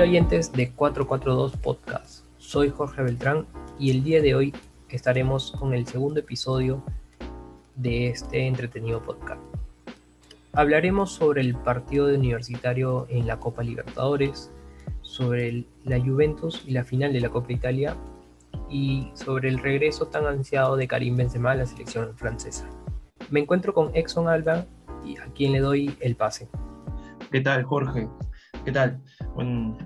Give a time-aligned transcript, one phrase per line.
[0.00, 3.44] Hola oyentes de 442 Podcast, soy Jorge Beltrán
[3.78, 4.54] y el día de hoy
[4.88, 6.82] estaremos con el segundo episodio
[7.76, 9.42] de este entretenido podcast.
[10.54, 14.50] Hablaremos sobre el partido de universitario en la Copa Libertadores,
[15.02, 17.94] sobre la Juventus y la final de la Copa Italia
[18.70, 22.66] y sobre el regreso tan ansiado de Karim Benzema a la selección francesa.
[23.28, 24.64] Me encuentro con Exxon Alba
[25.04, 26.48] y a quien le doy el pase.
[27.30, 28.08] ¿Qué tal, Jorge?
[28.64, 29.02] ¿Qué tal?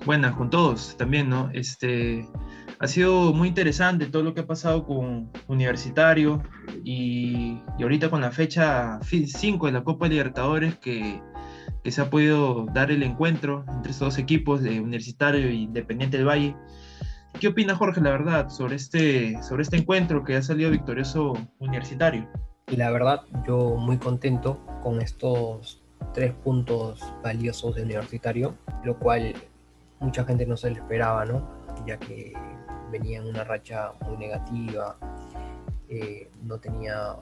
[0.05, 1.51] Buenas con todos también, ¿no?
[1.53, 2.29] Este,
[2.79, 6.43] ha sido muy interesante todo lo que ha pasado con Universitario
[6.85, 11.21] y, y ahorita con la fecha 5 de la Copa Libertadores que,
[11.83, 16.17] que, se ha podido dar el encuentro entre estos dos equipos de Universitario e Independiente
[16.17, 16.57] del Valle.
[17.41, 22.29] ¿Qué opina Jorge, la verdad, sobre este, sobre este encuentro que ha salido victorioso Universitario?
[22.69, 25.84] Y la verdad, yo muy contento con estos
[26.15, 29.35] tres puntos valiosos de Universitario, lo cual
[30.01, 31.47] mucha gente no se le esperaba, ¿no?
[31.87, 32.33] Ya que
[32.91, 34.97] venía en una racha muy negativa,
[35.89, 37.17] eh, no tenía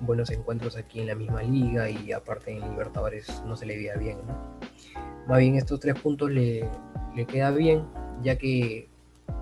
[0.00, 3.94] buenos encuentros aquí en la misma liga y aparte en Libertadores no se le veía
[3.96, 4.58] bien, ¿no?
[5.28, 6.68] Más bien estos tres puntos le,
[7.14, 7.86] le queda bien,
[8.22, 8.88] ya que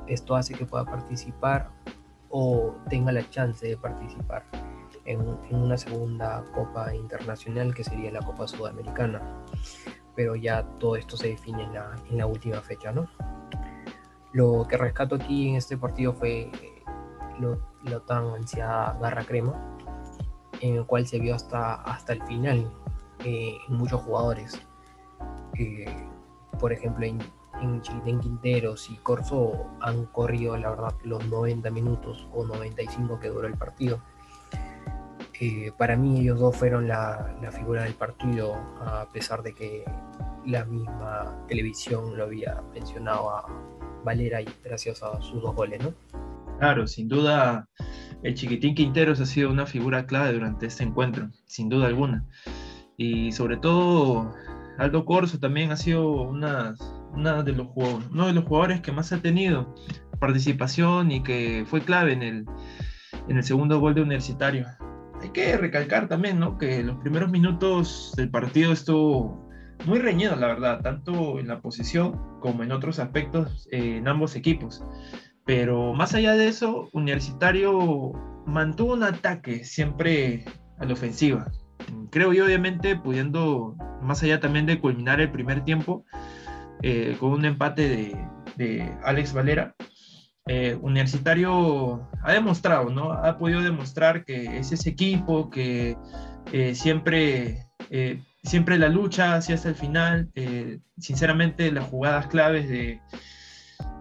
[0.08, 1.70] esto hace que pueda participar
[2.30, 4.44] o tenga la chance de participar
[5.06, 9.22] en, una segunda Copa Internacional que sería la Copa Sudamericana.
[10.14, 13.08] Pero ya todo esto se define en la, en la última fecha, ¿no?
[14.32, 16.50] Lo que rescato aquí en este partido fue
[17.38, 19.76] lo, lo tan ansiada garra crema,
[20.60, 22.70] en el cual se vio hasta, hasta el final
[23.24, 24.60] eh, en muchos jugadores.
[26.58, 27.18] por ejemplo, en,
[27.62, 33.46] en Quinteros y Corso han corrido, la verdad, los 90 minutos o 95 que duró
[33.46, 34.00] el partido
[35.76, 39.84] para mí ellos dos fueron la, figura del partido, a pesar de que
[40.44, 43.46] la misma televisión lo había mencionado a
[44.04, 45.92] Valera y gracias a sus dos goles, ¿no?
[46.58, 47.68] Claro, sin duda
[48.22, 52.24] el chiquitín Quinteros ha sido una figura clave durante este encuentro, sin duda alguna.
[52.96, 54.32] Y sobre todo
[54.78, 56.74] Aldo Corso también ha sido una,
[57.44, 59.74] de los, uno de los jugadores que más ha tenido
[60.18, 62.22] participación y que fue clave en
[63.28, 64.66] el segundo gol de Universitario
[65.26, 66.56] hay que recalcar también, ¿no?
[66.56, 69.44] Que los primeros minutos del partido estuvo
[69.84, 74.36] muy reñido, la verdad, tanto en la posición como en otros aspectos eh, en ambos
[74.36, 74.84] equipos.
[75.44, 78.12] Pero más allá de eso, Universitario
[78.46, 80.44] mantuvo un ataque siempre
[80.78, 81.50] a la ofensiva.
[82.10, 86.04] Creo yo, obviamente, pudiendo, más allá también de culminar el primer tiempo,
[86.82, 89.74] eh, con un empate de, de Alex Valera,
[90.48, 93.12] eh, universitario ha demostrado, ¿no?
[93.12, 95.96] Ha podido demostrar que es ese equipo que
[96.52, 100.30] eh, siempre, eh, siempre la lucha hacia hasta el final.
[100.98, 103.00] sinceramente, las jugadas claves de,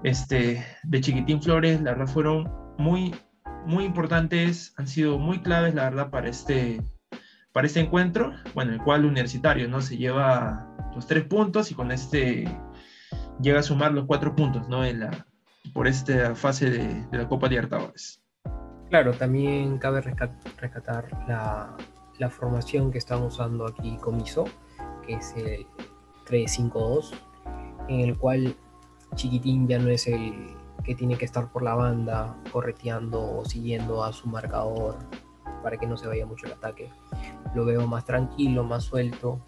[0.04, 3.16] este, de Chiquitín Flores, la verdad, fueron muy,
[3.66, 6.80] muy importantes, han sido muy claves, la verdad, para este,
[7.54, 9.82] para este encuentro, bueno, el cual Universitario, ¿no?
[9.82, 12.48] Se lleva los tres puntos y con este
[13.42, 14.86] llega a sumar los cuatro puntos, ¿no?
[14.86, 15.26] En la,
[15.74, 18.22] por esta fase de, la Copa Libertadores.
[18.90, 21.76] Claro, también cabe rescatar la,
[22.20, 24.46] la formación que están usando aquí Comiso,
[25.06, 25.66] que es el
[26.28, 27.12] 3-5-2,
[27.90, 28.56] en el cual
[29.16, 34.04] Chiquitín ya no es el que tiene que estar por la banda correteando o siguiendo
[34.04, 34.98] a su marcador
[35.64, 36.92] para que no se vaya mucho el ataque.
[37.56, 39.40] Lo veo más tranquilo, más suelto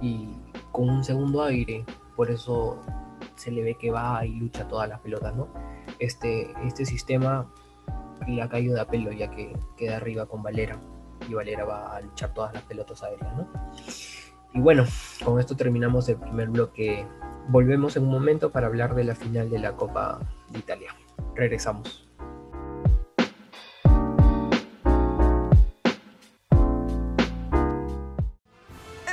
[0.00, 0.28] y
[0.70, 1.84] con un segundo aire,
[2.16, 2.80] por eso
[3.34, 5.48] se le ve que va y lucha todas las pelotas, ¿no?
[6.04, 7.50] Este, este sistema
[8.26, 10.78] le ha caído de a pelo ya que queda arriba con Valera
[11.26, 13.48] y Valera va a luchar todas las pelotas aéreas, ¿no?
[14.52, 14.84] Y bueno,
[15.24, 17.06] con esto terminamos el primer bloque.
[17.48, 20.20] Volvemos en un momento para hablar de la final de la Copa
[20.50, 20.94] de Italia.
[21.34, 22.06] Regresamos.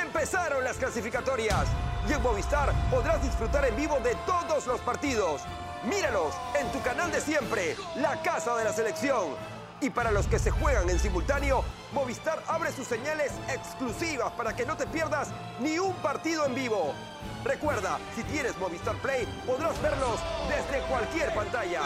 [0.00, 1.66] Empezaron las clasificatorias
[2.08, 5.42] y en Movistar podrás disfrutar en vivo de todos los partidos.
[5.84, 9.34] Míralos en tu canal de siempre, La Casa de la Selección.
[9.80, 14.64] Y para los que se juegan en simultáneo, Movistar abre sus señales exclusivas para que
[14.64, 16.94] no te pierdas ni un partido en vivo.
[17.42, 21.80] Recuerda, si tienes Movistar Play, podrás verlos desde cualquier pantalla.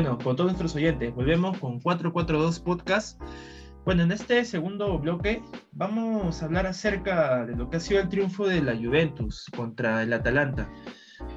[0.00, 3.20] Bueno, con todos nuestros oyentes, volvemos con 442 Podcast.
[3.84, 5.42] Bueno, en este segundo bloque
[5.72, 10.02] vamos a hablar acerca de lo que ha sido el triunfo de la Juventus contra
[10.02, 10.72] el Atalanta.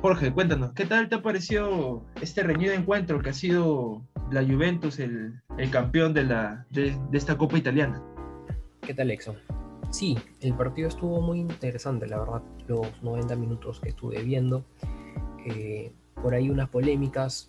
[0.02, 4.98] Jorge, cuéntanos, ¿qué tal te ha parecido este reñido encuentro que ha sido la Juventus,
[5.00, 8.02] el, campeón de, la, de, esta Copa Italiana.
[8.80, 9.36] ¿Qué tal, Exxon?
[9.90, 14.64] Sí, el partido estuvo muy interesante, la verdad, los 90 minutos que estuve viendo.
[15.46, 17.48] Eh, por ahí unas polémicas,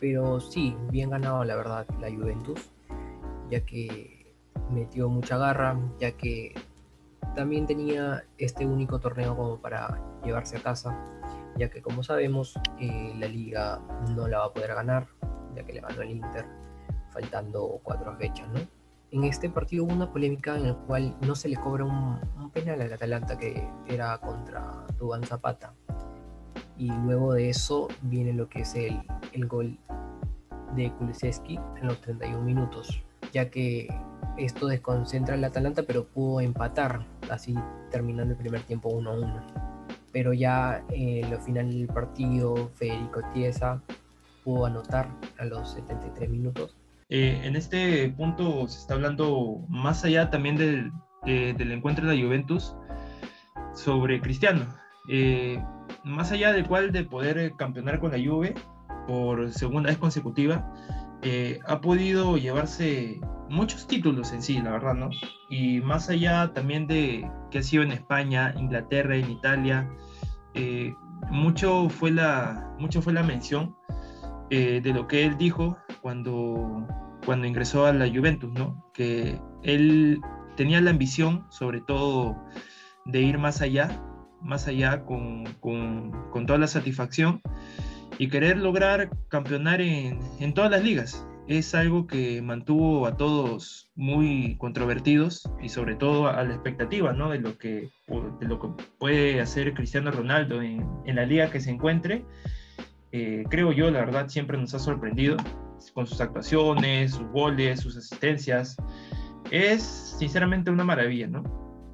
[0.00, 2.70] pero sí, bien ganado, la verdad, la Juventus,
[3.50, 4.34] ya que
[4.70, 6.54] metió mucha garra, ya que
[7.34, 10.98] también tenía este único torneo como para llevarse a casa,
[11.56, 13.80] ya que como sabemos eh, la liga
[14.14, 15.06] no la va a poder ganar,
[15.54, 16.46] ya que le ganó el Inter
[17.10, 18.60] faltando cuatro fechas, ¿no?
[19.12, 22.80] En este partido hubo una polémica en la cual no se le cobra un, penal
[22.80, 25.74] al Atalanta que era contra Dubán Zapata.
[26.76, 29.00] Y luego de eso viene lo que es el,
[29.32, 29.78] el gol
[30.74, 33.02] de Kuliseski en los 31 minutos,
[33.32, 33.88] ya que
[34.36, 37.54] esto desconcentra al Atalanta, pero pudo empatar, así
[37.90, 39.42] terminando el primer tiempo 1-1.
[40.12, 43.82] Pero ya en lo final del partido, Federico Chiesa
[44.44, 45.08] pudo anotar
[45.38, 46.76] a los 73 minutos.
[47.08, 50.90] Eh, en este punto se está hablando más allá también del,
[51.24, 52.74] del encuentro de la Juventus
[53.74, 54.66] sobre Cristiano.
[55.08, 55.62] Eh,
[56.04, 58.54] más allá del cual de poder campeonar con la Juve
[59.06, 60.72] por segunda vez consecutiva,
[61.22, 65.10] eh, ha podido llevarse muchos títulos en sí, la verdad, ¿no?
[65.50, 69.88] Y más allá también de que ha sido en España, Inglaterra, en Italia,
[70.54, 70.94] eh,
[71.30, 73.74] mucho, fue la, mucho fue la mención
[74.50, 76.86] eh, de lo que él dijo cuando,
[77.24, 78.90] cuando ingresó a la Juventus, ¿no?
[78.92, 80.20] Que él
[80.56, 82.36] tenía la ambición, sobre todo,
[83.04, 84.02] de ir más allá,
[84.42, 87.40] más allá con, con, con toda la satisfacción
[88.18, 93.88] y querer lograr campeonar en, en todas las ligas es algo que mantuvo a todos
[93.94, 97.30] muy controvertidos y sobre todo a la expectativa ¿no?
[97.30, 97.90] de, lo que,
[98.40, 98.68] de lo que
[98.98, 102.24] puede hacer Cristiano Ronaldo en, en la liga que se encuentre.
[103.12, 105.36] Eh, creo yo, la verdad, siempre nos ha sorprendido
[105.94, 108.76] con sus actuaciones, sus goles, sus asistencias.
[109.50, 109.82] Es
[110.18, 111.44] sinceramente una maravilla, ¿no?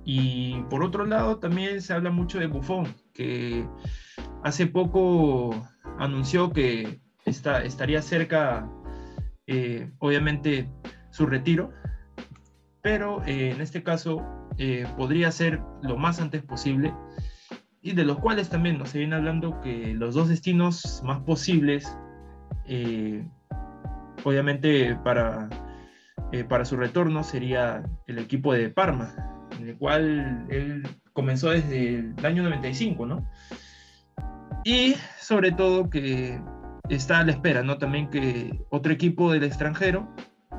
[0.05, 3.69] Y por otro lado, también se habla mucho de Buffon, que
[4.43, 5.63] hace poco
[6.03, 8.69] anunció que está, estaría cerca
[9.47, 10.69] eh, obviamente
[11.11, 11.71] su retiro,
[12.81, 14.25] pero eh, en este caso
[14.59, 16.95] eh, podría ser lo más antes posible
[17.81, 21.97] y de los cuales también nos viene hablando que los dos destinos más posibles,
[24.25, 25.49] obviamente para,
[26.49, 29.13] para su retorno sería el equipo de Parma,
[29.59, 33.29] en el cual él comenzó desde el año 95, ¿no?
[34.65, 36.41] Y sobre todo que
[36.89, 37.79] está a la espera, ¿no?
[37.79, 40.09] También que otro equipo del extranjero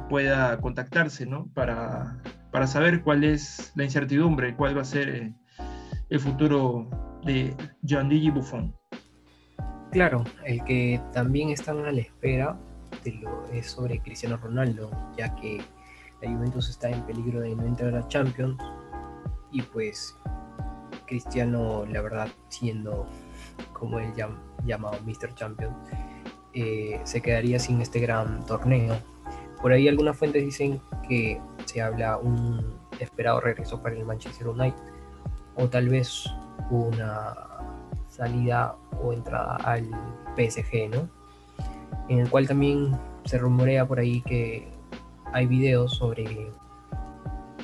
[0.09, 1.47] pueda contactarse, ¿no?
[1.53, 2.21] Para,
[2.51, 5.33] para saber cuál es la incertidumbre, cuál va a ser eh,
[6.09, 6.89] el futuro
[7.23, 8.75] de Gianluigi Buffon.
[9.91, 12.59] Claro, el que también están a la espera
[13.53, 15.61] es sobre Cristiano Ronaldo, ya que
[16.21, 18.57] la Juventus está en peligro de no entrar a Champions
[19.51, 20.17] y pues
[21.05, 23.05] Cristiano, la verdad, siendo
[23.73, 24.13] como él
[24.65, 25.33] llamado Mr.
[25.35, 25.75] Champions,
[26.53, 28.95] eh, se quedaría sin este gran torneo.
[29.61, 34.77] Por ahí algunas fuentes dicen que se habla un esperado regreso para el Manchester United
[35.55, 36.25] o tal vez
[36.69, 37.35] una
[38.07, 39.89] salida o entrada al
[40.35, 41.09] PSG, ¿no?
[42.09, 44.71] En el cual también se rumorea por ahí que
[45.31, 46.51] hay videos sobre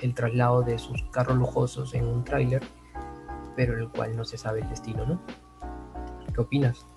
[0.01, 2.63] el traslado de sus carros lujosos en un tráiler,
[3.55, 5.22] pero el cual no se sabe el destino, ¿no?
[6.39, 6.88] ¿Qué opinas?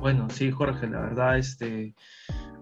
[0.00, 1.94] Bueno, sí, Jorge, la verdad, este,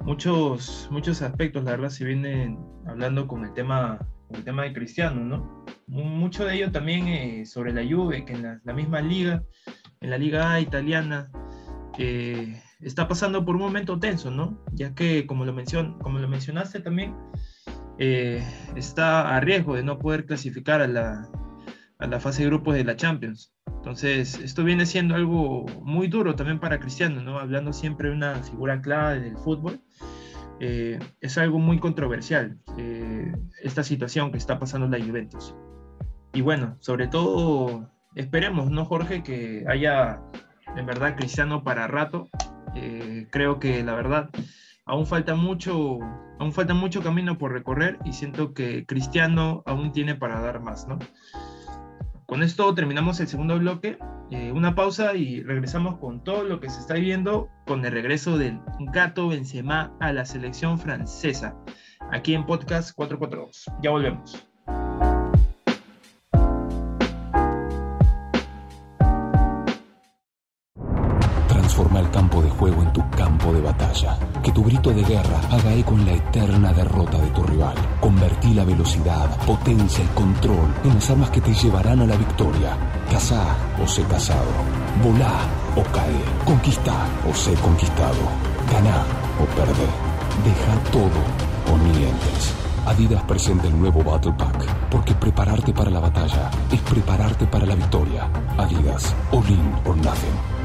[0.04, 2.56] muchos, muchos aspectos, la verdad, se vienen
[2.87, 5.64] hablando con el tema, con el tema de Cristiano, ¿no?
[5.88, 9.42] Mucho de ello también eh, sobre la Juve, que en la, misma liga,
[10.00, 11.33] en la liga A italiana,
[11.99, 14.62] eh, está pasando por un momento tenso, ¿no?
[14.73, 17.16] Ya que, como lo, mencion, como lo mencionaste también,
[17.99, 18.40] eh,
[18.76, 21.28] está a riesgo de no poder clasificar a la,
[21.99, 23.53] a la fase de grupos de la Champions.
[23.85, 27.38] Entonces, esto viene siendo algo muy duro también para Cristiano, ¿no?
[27.38, 29.79] Hablando siempre de una figura clave del fútbol.
[30.59, 33.31] Eh, es algo muy controversial eh,
[33.62, 35.55] esta situación que está pasando la Juventus.
[36.33, 39.23] Y bueno, sobre todo esperemos, ¿no, Jorge?
[39.23, 40.19] Que haya
[40.75, 42.31] en verdad Cristiano para rato.
[42.75, 44.31] Eh, creo que la verdad
[44.87, 45.99] aún falta mucho,
[46.38, 50.88] aún falta mucho camino por recorrer y siento que Cristiano aún tiene para dar más,
[50.88, 50.99] ¿no?
[52.26, 53.99] Con esto terminamos el segundo bloque.
[54.31, 58.38] Eh, una pausa y regresamos con todo lo que se está viendo con el regreso
[58.38, 58.61] del
[58.93, 61.54] gato Benzema a la selección francesa.
[62.11, 63.66] Aquí en Podcast 442.
[63.83, 64.49] Ya volvemos.
[71.49, 74.19] Transforma al campo de juego en tu campo de batalla.
[74.44, 77.74] Que tu grito de guerra haga eco en la eterna derrota de tu rival.
[77.98, 82.76] Convertí la velocidad, potencia y control en las armas que te llevarán a la victoria.
[83.10, 84.52] Cazá o sé cazado.
[85.02, 85.32] Volá
[85.76, 86.20] o cae.
[86.44, 88.20] Conquistá o sé conquistado.
[88.70, 89.02] Ganá
[89.40, 89.88] o perdé.
[90.44, 91.22] Deja todo
[91.72, 92.52] o mientes.
[92.84, 97.76] Adidas presenta el nuevo Battle Pack, porque prepararte para la batalla es prepararte para la
[97.76, 98.28] victoria.
[98.58, 100.63] Adidas, all in or nothing.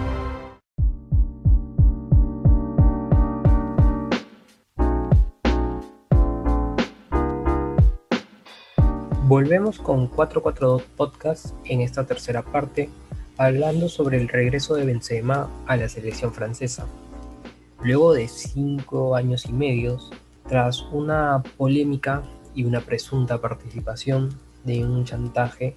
[9.29, 12.89] Volvemos con 442 Podcast en esta tercera parte,
[13.38, 16.88] hablando sobre el regreso de Benzema a la selección francesa.
[17.83, 20.00] Luego de cinco años y medio,
[20.48, 22.24] tras una polémica
[22.55, 24.29] y una presunta participación
[24.63, 25.75] de un chantaje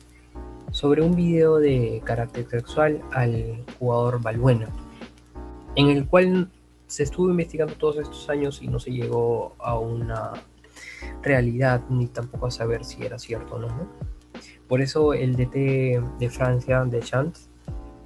[0.71, 4.71] sobre un video de carácter sexual al jugador Balbuena,
[5.77, 6.49] en el cual
[6.87, 10.33] se estuvo investigando todos estos años y no se llegó a una
[11.23, 13.69] realidad ni tampoco a saber si era cierto o no.
[14.69, 17.49] Por eso el DT de Francia, de Chance,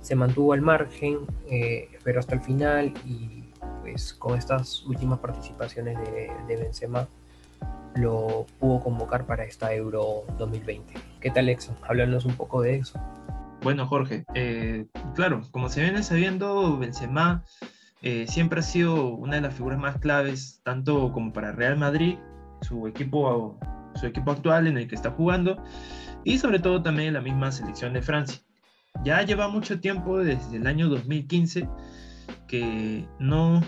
[0.00, 3.44] se mantuvo al margen, eh, pero hasta el final y
[3.80, 7.08] pues con estas últimas participaciones de, de Benzema
[7.96, 10.94] lo pudo convocar para esta Euro 2020.
[11.20, 11.76] ¿Qué tal, Exo?
[11.82, 13.00] Háblanos un poco de eso.
[13.62, 17.42] Bueno, Jorge, eh, claro, como se viene sabiendo, Benzema
[18.02, 22.18] eh, siempre ha sido una de las figuras más claves, tanto como para Real Madrid,
[22.62, 23.58] su equipo,
[23.94, 25.62] su equipo actual en el que está jugando,
[26.25, 28.40] y sobre todo también la misma selección de Francia.
[29.04, 31.68] Ya lleva mucho tiempo, desde el año 2015,
[32.48, 33.62] que no,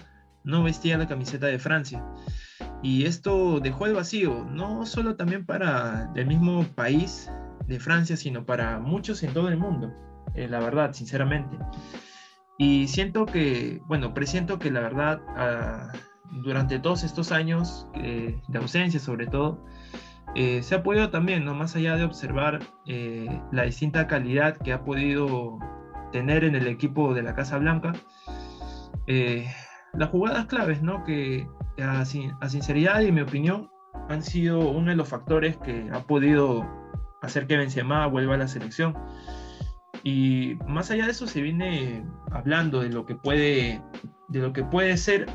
[0.44, 2.04] no vestía la camiseta de Francia.
[2.82, 7.30] Y esto dejó el vacío, no solo también para el mismo país
[7.66, 9.92] de Francia, sino para muchos en todo el mundo,
[10.34, 11.56] eh, la verdad, sinceramente.
[12.56, 15.92] Y siento que, bueno, presiento que la verdad, ah,
[16.30, 19.64] durante todos estos años eh, de ausencia sobre todo,
[20.34, 21.54] eh, se ha podido también, ¿no?
[21.54, 22.60] más allá de observar
[23.52, 25.58] la distinta calidad que ha podido
[26.12, 27.92] tener en el equipo de la Casa Blanca,
[29.94, 31.04] las jugadas claves, ¿no?
[31.04, 31.46] Que
[31.82, 33.70] a, sinceridad y en mi opinión
[34.08, 36.66] han sido uno de los factores que ha podido
[37.22, 38.96] hacer que Benzema vuelva a la selección.
[40.04, 43.82] Y más allá de eso se viene hablando de lo que puede,
[44.28, 45.26] de lo que puede ser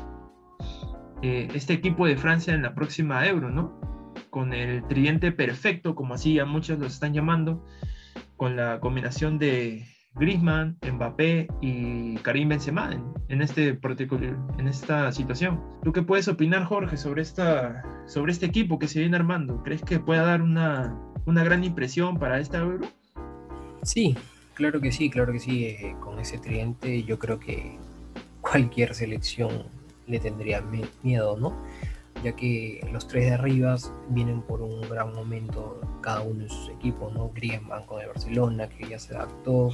[1.24, 3.80] eh, este equipo de Francia en la próxima Euro, ¿no?
[4.28, 7.64] Con el tridente perfecto, como así a muchos lo están llamando,
[8.36, 12.90] con la combinación de Griezmann, Mbappé y Karim Benzema
[13.28, 15.62] en, este particular, en esta situación.
[15.82, 19.62] ¿Tú qué puedes opinar, Jorge, sobre, esta, sobre este equipo que se viene armando?
[19.62, 22.86] ¿Crees que pueda dar una, una gran impresión para esta Euro?
[23.82, 24.14] Sí,
[24.52, 25.64] claro que sí, claro que sí.
[25.64, 27.78] Eh, con ese tridente yo creo que
[28.42, 29.73] cualquier selección
[30.06, 30.62] le tendría
[31.02, 31.54] miedo, ¿no?
[32.22, 33.76] ya que los tres de arriba
[34.08, 37.30] vienen por un gran momento cada uno de sus equipos, ¿no?
[37.34, 39.70] Griezmann con el Barcelona, que ya se adaptó,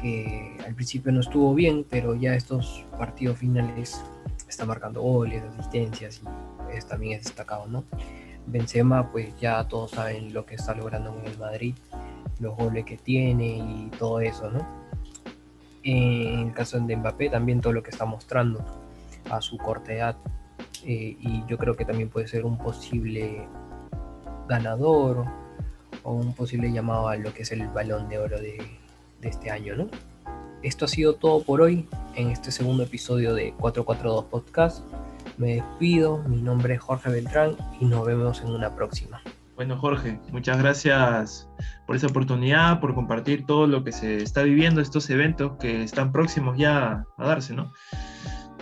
[0.00, 4.00] que al principio no estuvo bien, pero ya estos partidos finales
[4.48, 7.84] está marcando goles, asistencias y también es destacado, ¿no?
[8.46, 11.74] Benzema, pues ya todos saben lo que está logrando en el Madrid,
[12.40, 14.66] los goles que tiene y todo eso, ¿no?
[15.82, 18.83] En el caso de Mbappé, también todo lo que está mostrando
[19.30, 20.16] a su corta edad
[20.84, 23.46] eh, y yo creo que también puede ser un posible
[24.48, 25.24] ganador
[26.02, 28.58] o un posible llamado a lo que es el balón de oro de,
[29.20, 29.88] de este año, ¿no?
[30.62, 34.84] Esto ha sido todo por hoy en este segundo episodio de 442 Podcast.
[35.36, 39.20] Me despido, mi nombre es Jorge Beltrán y nos vemos en una próxima.
[39.56, 41.48] Bueno, Jorge, muchas gracias
[41.86, 46.12] por esa oportunidad, por compartir todo lo que se está viviendo, estos eventos que están
[46.12, 47.72] próximos ya a darse, ¿no?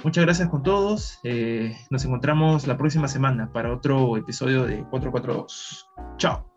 [0.05, 1.21] Muchas gracias con todos.
[1.23, 5.89] Eh, nos encontramos la próxima semana para otro episodio de 442.
[6.17, 6.52] Chao.